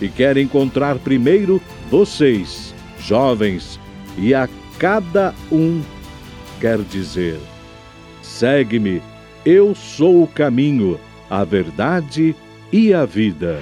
E 0.00 0.08
quer 0.08 0.36
encontrar 0.36 0.98
primeiro 0.98 1.60
vocês, 1.90 2.74
jovens, 3.00 3.80
e 4.18 4.34
a 4.34 4.48
cada 4.78 5.34
um 5.50 5.82
quer 6.60 6.78
dizer: 6.78 7.38
segue-me, 8.22 9.02
eu 9.44 9.74
sou 9.74 10.22
o 10.22 10.26
caminho, 10.26 10.98
a 11.30 11.44
verdade 11.44 12.34
e 12.72 12.92
a 12.92 13.04
vida. 13.04 13.60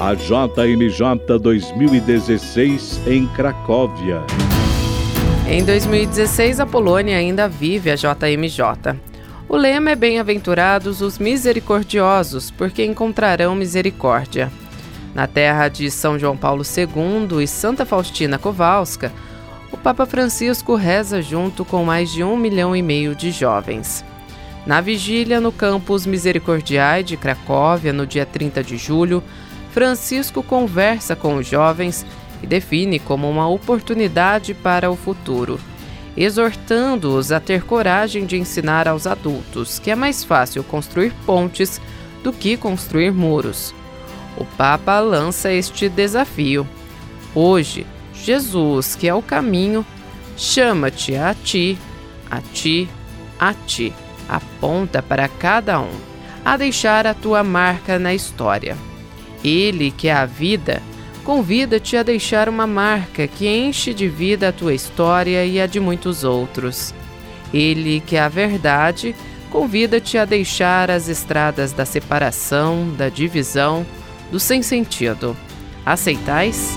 A 0.00 0.14
JMJ 0.14 1.38
2016 1.40 3.00
em 3.06 3.26
Cracóvia. 3.28 4.22
Em 5.48 5.64
2016, 5.64 6.60
a 6.60 6.66
Polônia 6.66 7.16
ainda 7.16 7.48
vive 7.48 7.90
a 7.90 7.94
JMJ. 7.94 8.98
O 9.48 9.56
lema 9.56 9.92
é 9.92 9.94
Bem-aventurados 9.94 11.00
os 11.00 11.20
misericordiosos, 11.20 12.50
porque 12.50 12.84
encontrarão 12.84 13.54
misericórdia. 13.54 14.50
Na 15.14 15.28
terra 15.28 15.68
de 15.68 15.88
São 15.88 16.18
João 16.18 16.36
Paulo 16.36 16.64
II 16.64 17.42
e 17.42 17.46
Santa 17.46 17.86
Faustina 17.86 18.38
Kowalska, 18.38 19.12
o 19.70 19.76
Papa 19.76 20.04
Francisco 20.04 20.74
reza 20.74 21.22
junto 21.22 21.64
com 21.64 21.84
mais 21.84 22.10
de 22.10 22.24
um 22.24 22.36
milhão 22.36 22.74
e 22.74 22.82
meio 22.82 23.14
de 23.14 23.30
jovens. 23.30 24.04
Na 24.66 24.80
vigília 24.80 25.40
no 25.40 25.52
campus 25.52 26.06
Misericordiae 26.06 27.04
de 27.04 27.16
Cracóvia, 27.16 27.92
no 27.92 28.04
dia 28.04 28.26
30 28.26 28.64
de 28.64 28.76
julho, 28.76 29.22
Francisco 29.70 30.42
conversa 30.42 31.14
com 31.14 31.36
os 31.36 31.46
jovens 31.46 32.04
e 32.42 32.48
define 32.48 32.98
como 32.98 33.30
uma 33.30 33.48
oportunidade 33.48 34.54
para 34.54 34.90
o 34.90 34.96
futuro, 34.96 35.60
exortando-os 36.16 37.30
a 37.30 37.38
ter 37.38 37.62
coragem 37.62 38.24
de 38.24 38.36
ensinar 38.36 38.88
aos 38.88 39.06
adultos 39.06 39.78
que 39.78 39.90
é 39.90 39.94
mais 39.94 40.24
fácil 40.24 40.64
construir 40.64 41.12
pontes 41.26 41.80
do 42.22 42.32
que 42.32 42.56
construir 42.56 43.12
muros. 43.12 43.74
O 44.36 44.44
Papa 44.44 44.98
lança 45.00 45.52
este 45.52 45.88
desafio. 45.88 46.66
Hoje, 47.34 47.86
Jesus, 48.14 48.94
que 48.94 49.06
é 49.08 49.14
o 49.14 49.22
caminho, 49.22 49.84
chama-te 50.36 51.14
a 51.16 51.34
ti, 51.34 51.78
a 52.30 52.40
ti, 52.40 52.88
a 53.38 53.54
ti, 53.54 53.92
aponta 54.28 55.02
para 55.02 55.28
cada 55.28 55.80
um, 55.80 55.92
a 56.44 56.56
deixar 56.56 57.06
a 57.06 57.14
tua 57.14 57.44
marca 57.44 57.98
na 57.98 58.14
história. 58.14 58.76
Ele, 59.44 59.90
que 59.90 60.08
é 60.08 60.14
a 60.14 60.26
vida, 60.26 60.82
convida-te 61.26 61.96
a 61.96 62.04
deixar 62.04 62.48
uma 62.48 62.68
marca 62.68 63.26
que 63.26 63.48
enche 63.48 63.92
de 63.92 64.08
vida 64.08 64.48
a 64.48 64.52
tua 64.52 64.72
história 64.72 65.44
e 65.44 65.60
a 65.60 65.66
de 65.66 65.80
muitos 65.80 66.22
outros. 66.22 66.94
Ele, 67.52 67.98
que 67.98 68.14
é 68.14 68.20
a 68.20 68.28
verdade, 68.28 69.12
convida-te 69.50 70.16
a 70.16 70.24
deixar 70.24 70.88
as 70.88 71.08
estradas 71.08 71.72
da 71.72 71.84
separação, 71.84 72.94
da 72.96 73.08
divisão, 73.08 73.84
do 74.30 74.38
sem 74.38 74.62
sentido. 74.62 75.36
Aceitais? 75.84 76.76